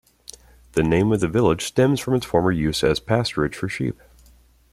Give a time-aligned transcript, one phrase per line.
[0.71, 4.01] The name of the village stems from its former use as pasturage for sheep.